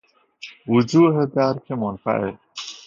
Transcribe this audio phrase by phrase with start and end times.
[0.71, 2.35] وجوه درک منفعل